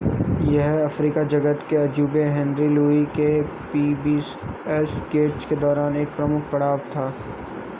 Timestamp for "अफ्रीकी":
0.85-1.25